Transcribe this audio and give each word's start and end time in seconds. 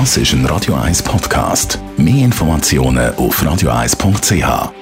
Das 0.00 0.16
ist 0.16 0.32
ein 0.32 0.44
Radio 0.46 0.74
1 0.74 1.04
Podcast. 1.04 1.78
Mehr 1.96 2.24
Informationen 2.24 3.14
auf 3.14 3.40
radio1.ch. 3.40 4.32
Der 4.32 4.72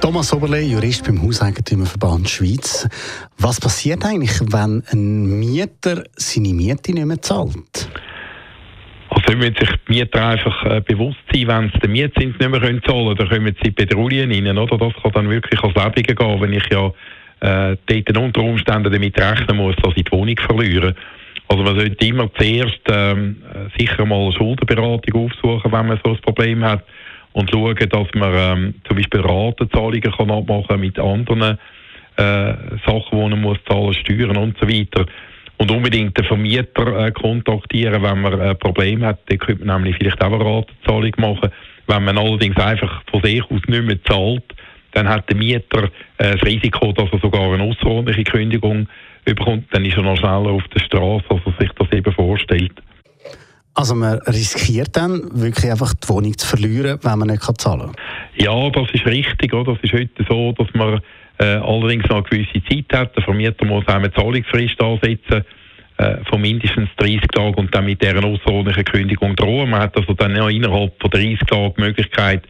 Thomas 0.02 0.30
Oberle, 0.34 0.60
Jurist 0.60 1.04
beim 1.04 1.22
Hauseigentümerverband 1.22 2.28
Schweiz. 2.28 2.86
Was 3.38 3.58
passiert 3.58 4.04
eigentlich, 4.04 4.38
wenn 4.52 4.82
ein 4.92 5.40
Mieter 5.40 6.04
seine 6.16 6.52
Miete 6.52 6.92
nicht 6.92 7.06
mehr 7.06 7.22
zahlt? 7.22 7.88
Also 9.26 9.38
müssen 9.38 9.56
sich 9.56 9.70
die 9.88 9.92
Mieter 9.92 10.24
einfach 10.24 10.64
äh, 10.66 10.80
bewusst 10.80 11.18
sein, 11.32 11.48
wenn 11.48 11.70
sie 11.70 11.78
den 11.80 11.92
Mietzins 11.92 12.38
nicht 12.38 12.48
mehr 12.48 12.60
zahlen 12.60 12.82
können, 12.82 13.16
dann 13.16 13.28
kommen 13.28 13.56
sie 13.60 13.68
in 13.68 13.74
Bedrohungen 13.74 14.30
rein. 14.30 14.58
Oder? 14.58 14.78
Das 14.78 15.02
kann 15.02 15.12
dann 15.12 15.30
wirklich 15.30 15.60
als 15.62 15.74
Lebungen 15.74 16.16
gehen, 16.16 16.40
wenn 16.40 16.52
ich 16.52 16.66
ja 16.70 16.92
äh, 17.40 17.76
dort 17.86 18.18
unter 18.18 18.40
Umständen 18.42 18.92
damit 18.92 19.20
rechnen 19.20 19.56
muss, 19.56 19.74
dass 19.82 19.94
ich 19.96 20.04
die 20.04 20.12
Wohnung 20.12 20.36
verliere. 20.38 20.94
Also 21.48 21.62
man 21.62 21.76
sollte 21.76 22.06
immer 22.06 22.32
zuerst 22.34 22.80
ähm, 22.88 23.36
sicher 23.76 24.04
mal 24.04 24.22
eine 24.22 24.32
Schuldenberatung 24.32 25.26
aufsuchen, 25.26 25.72
wenn 25.72 25.86
man 25.86 26.00
so 26.04 26.12
ein 26.12 26.18
Problem 26.18 26.64
hat 26.64 26.84
und 27.32 27.50
schauen, 27.50 27.76
dass 27.76 28.08
man 28.14 28.32
ähm, 28.34 28.74
zum 28.86 28.96
Beispiel 28.96 29.20
Ratenzahlungen 29.20 30.02
kann 30.02 30.30
abmachen 30.30 30.80
mit 30.80 30.98
anderen 30.98 31.58
äh, 32.16 32.54
Sachen, 32.86 33.10
die 33.10 33.16
man 33.16 33.40
muss 33.40 33.58
zahlen, 33.68 33.94
Steuern 33.94 34.36
und 34.36 34.56
so 34.58 34.68
weiter 34.68 35.06
und 35.58 35.70
unbedingt 35.70 36.16
den 36.18 36.24
Vermieter 36.24 37.06
äh, 37.06 37.12
kontaktieren, 37.12 38.02
wenn 38.02 38.20
man 38.20 38.40
ein 38.40 38.58
Problem 38.58 39.04
hat. 39.04 39.20
Dann 39.26 39.38
könnte 39.38 39.64
man 39.64 39.82
nämlich 39.82 39.96
vielleicht 39.96 40.22
auch 40.22 40.32
eine 40.32 40.44
Ratenzahlung 40.44 41.12
machen. 41.18 41.50
Wenn 41.86 42.04
man 42.04 42.18
allerdings 42.18 42.56
einfach 42.56 43.02
von 43.10 43.22
sich 43.22 43.42
aus 43.42 43.60
nicht 43.66 43.84
mehr 43.84 44.02
zahlt, 44.04 44.44
dann 44.92 45.08
hat 45.08 45.28
der 45.28 45.36
Mieter 45.36 45.84
äh, 46.18 46.32
das 46.32 46.42
Risiko, 46.42 46.92
dass 46.92 47.08
er 47.12 47.18
sogar 47.20 47.52
eine 47.52 47.62
außerordentliche 47.62 48.24
Kündigung 48.24 48.88
bekommt. 49.24 49.66
Dann 49.72 49.84
ist 49.84 49.96
er 49.96 50.02
noch 50.02 50.16
schneller 50.16 50.50
auf 50.50 50.64
der 50.74 50.80
Straße, 50.80 51.24
als 51.28 51.42
er 51.46 51.52
sich 51.60 51.70
das 51.78 51.92
eben 51.92 52.12
vorstellt. 52.12 52.72
Also 53.74 53.94
man 53.94 54.18
riskiert 54.20 54.96
dann 54.96 55.20
wirklich 55.34 55.70
einfach 55.70 55.92
die 55.92 56.08
Wohnung 56.08 56.36
zu 56.38 56.46
verlieren, 56.46 56.98
wenn 57.02 57.18
man 57.18 57.28
nicht 57.28 57.60
zahlen 57.60 57.92
kann? 57.92 57.96
Ja, 58.36 58.70
das 58.70 58.88
ist 58.94 59.04
richtig. 59.04 59.52
Oder? 59.52 59.74
Das 59.74 59.82
ist 59.82 59.92
heute 59.92 60.24
so, 60.26 60.52
dass 60.52 60.68
man 60.72 60.94
äh, 60.94 61.00
allerdings 61.44 62.08
noch 62.08 62.16
eine 62.16 62.22
gewisse 62.24 62.64
Zeit 62.64 62.98
hat. 62.98 63.16
Der 63.16 63.24
Vermieter 63.24 63.64
muss 63.66 63.86
auch 63.86 63.94
eine 63.94 64.12
Zahlungsfrist 64.12 64.80
ansetzen 64.80 65.44
äh, 65.98 66.16
von 66.28 66.40
mindestens 66.40 66.90
30 66.96 67.22
Tagen 67.28 67.54
und 67.54 67.74
dann 67.74 67.86
mit 67.86 68.02
dieser 68.02 68.24
außerordentlichen 68.24 68.84
Kündigung 68.84 69.34
drohen. 69.36 69.70
Man 69.70 69.80
hat 69.80 69.96
also 69.96 70.12
dann 70.14 70.36
ja 70.36 70.48
innerhalb 70.48 70.92
von 71.00 71.10
30 71.10 71.38
Tagen 71.40 71.74
die 71.76 71.80
Möglichkeit, 71.80 72.42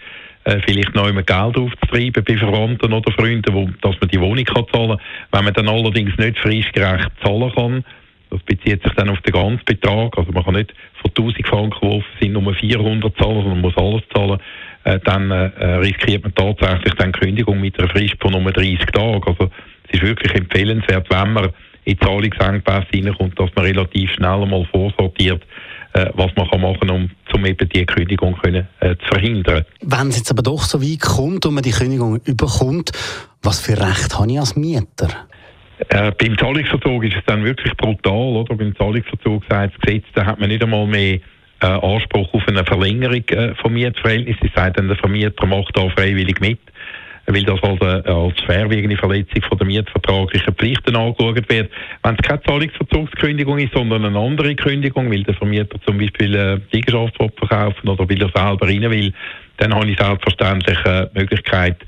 äh, 0.44 0.60
vielleicht 0.66 0.94
noch 0.94 1.06
einmal 1.06 1.24
Geld 1.24 1.56
aufzutreiben 1.56 2.24
bei 2.24 2.36
Verwandten 2.36 2.92
oder 2.92 3.12
Freunden, 3.12 3.54
wo, 3.54 3.68
dass 3.82 4.00
man 4.00 4.10
die 4.10 4.20
Wohnung 4.20 4.44
kann 4.44 4.64
zahlen 4.72 4.88
kann. 4.88 5.00
Wenn 5.32 5.44
man 5.44 5.54
dann 5.54 5.68
allerdings 5.68 6.16
nicht 6.18 6.38
fristgerecht 6.38 7.10
zahlen 7.22 7.52
kann, 7.54 7.84
das 8.30 8.42
bezieht 8.42 8.82
sich 8.82 8.92
dann 8.94 9.08
auf 9.08 9.20
den 9.20 9.32
ganzen 9.32 9.64
Betrag, 9.64 10.18
also 10.18 10.32
man 10.32 10.44
kann 10.44 10.54
nicht 10.54 10.74
von 11.00 11.10
1000 11.10 11.46
Franken, 11.46 12.04
die 12.20 12.24
sind, 12.24 12.32
nur 12.32 12.54
400 12.54 13.16
zahlen, 13.16 13.42
sondern 13.42 13.60
man 13.60 13.60
muss 13.60 13.76
alles 13.76 14.02
zahlen, 14.12 14.40
äh, 14.86 15.00
dann 15.04 15.30
äh, 15.32 15.74
riskiert 15.76 16.22
man 16.22 16.34
tatsächlich 16.34 16.94
dann 16.94 17.10
Kündigung 17.10 17.60
mit 17.60 17.78
einer 17.78 17.88
Frist 17.88 18.14
von 18.20 18.32
nur 18.32 18.52
30 18.52 18.78
Tagen. 18.86 19.22
Also 19.26 19.50
es 19.88 19.94
ist 19.94 20.02
wirklich 20.02 20.32
empfehlenswert, 20.34 21.08
wenn 21.10 21.32
man 21.32 21.50
in 21.84 21.98
Zahlungsengpässe 21.98 22.86
reinkommt, 22.94 23.38
dass 23.38 23.50
man 23.56 23.64
relativ 23.64 24.10
schnell 24.12 24.46
mal 24.46 24.64
vorsortiert, 24.70 25.42
äh, 25.92 26.06
was 26.14 26.30
man 26.36 26.48
kann 26.48 26.60
machen 26.60 26.78
kann, 26.80 26.90
um, 26.90 27.10
um 27.34 27.46
eben 27.46 27.68
die 27.68 27.84
Kündigung 27.84 28.36
können, 28.36 28.68
äh, 28.78 28.94
zu 28.96 29.06
verhindern. 29.08 29.64
Wenn 29.82 30.08
es 30.08 30.18
jetzt 30.18 30.30
aber 30.30 30.42
doch 30.42 30.62
so 30.62 30.80
weit 30.80 31.00
kommt 31.00 31.44
und 31.46 31.54
man 31.54 31.64
die 31.64 31.72
Kündigung 31.72 32.20
überkommt, 32.24 32.92
was 33.42 33.60
für 33.60 33.72
Recht 33.72 34.16
habe 34.16 34.30
ich 34.30 34.38
als 34.38 34.54
Mieter? 34.54 35.08
Äh, 35.88 36.12
beim 36.12 36.38
Zahlungsverzug 36.38 37.04
ist 37.04 37.16
es 37.16 37.24
dann 37.26 37.44
wirklich 37.44 37.76
brutal, 37.76 38.36
oder? 38.36 38.54
Beim 38.54 38.74
Zahlungsverzug 38.76 39.42
sagt 39.48 39.74
das 39.74 39.80
Gesetz, 39.80 40.04
da 40.14 40.26
hat 40.26 40.38
man 40.38 40.48
nicht 40.48 40.62
einmal 40.62 40.86
mehr 40.86 41.18
äh, 41.60 41.66
Anspruch 41.66 42.32
auf 42.32 42.46
eine 42.46 42.64
Verlängerung 42.64 43.24
äh, 43.28 43.54
vom 43.56 43.72
Mietverhältnis. 43.72 44.36
Sie 44.42 44.50
sagt 44.54 44.78
dann, 44.78 44.88
der 44.88 44.96
Vermieter 44.96 45.46
macht 45.46 45.76
da 45.76 45.88
freiwillig 45.90 46.40
mit, 46.40 46.58
weil 47.26 47.42
das 47.42 47.62
also 47.62 47.84
äh, 47.84 48.08
als 48.08 48.40
schwerwiegende 48.40 48.96
Verletzung 48.96 49.42
von 49.48 49.58
der 49.58 49.66
mietvertraglichen 49.66 50.54
Pflichten 50.54 50.96
angeschaut 50.96 51.48
wird. 51.48 51.70
Wenn 52.02 52.14
es 52.14 52.22
keine 52.22 52.42
Zahlungsverzugskündigung 52.42 53.58
ist, 53.58 53.74
sondern 53.74 54.04
eine 54.04 54.18
andere 54.18 54.54
Kündigung, 54.54 55.10
weil 55.10 55.22
der 55.22 55.34
Vermieter 55.34 55.80
zum 55.82 55.98
Beispiel 55.98 56.34
äh, 56.34 56.60
die 56.72 56.76
Liegenschaft 56.76 57.16
verkaufen 57.16 57.88
oder 57.88 58.08
weil 58.08 58.22
er 58.22 58.30
selber 58.34 58.66
rein 58.66 58.90
will, 58.90 59.12
dann 59.58 59.74
habe 59.74 59.90
ich 59.90 59.98
selbstverständlich 59.98 60.78
äh, 60.84 61.08
Möglichkeit, 61.14 61.78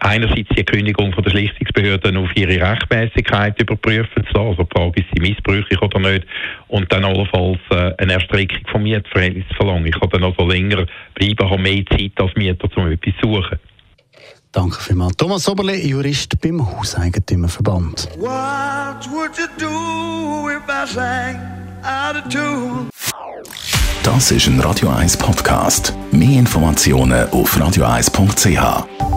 einerseits 0.00 0.48
die 0.56 0.64
Kündigung 0.64 1.12
von 1.12 1.22
der 1.22 1.30
Schlichtungsbehörden 1.30 2.16
auf 2.16 2.30
ihre 2.34 2.60
Rechtmäßigkeit 2.60 3.60
überprüfen 3.60 4.24
zu 4.26 4.32
lassen, 4.32 4.48
also 4.48 4.62
die 4.62 4.78
Frage, 4.78 5.00
ist 5.00 5.08
sie 5.14 5.20
missbräuchlich 5.20 5.80
oder 5.80 5.98
nicht, 6.00 6.26
und 6.68 6.90
dann 6.92 7.04
allenfalls 7.04 7.58
äh, 7.70 7.92
eine 7.98 8.14
Erstreckung 8.14 8.60
vom 8.70 8.82
Mietverhältnis 8.82 9.44
zu 9.48 9.54
verlangen. 9.54 9.86
Ich 9.86 9.98
kann 9.98 10.08
dann 10.10 10.24
also 10.24 10.46
länger 10.48 10.86
bleiben, 11.14 11.50
habe 11.50 11.62
mehr 11.62 11.84
Zeit 11.86 12.12
als 12.16 12.34
Mieter, 12.36 12.68
um 12.76 12.90
etwas 12.90 13.14
zu 13.22 13.32
suchen. 13.32 13.58
Danke 14.52 14.80
vielmals. 14.80 15.16
Thomas 15.16 15.48
Oberle, 15.48 15.76
Jurist 15.76 16.40
beim 16.40 16.66
Hauseigentümerverband. 16.66 18.08
Das 24.02 24.30
ist 24.30 24.46
ein 24.46 24.60
Radio 24.60 24.88
1 24.88 25.16
Podcast. 25.18 25.92
Mehr 26.10 26.38
Informationen 26.38 27.28
auf 27.30 27.56
radio1.ch. 27.56 29.15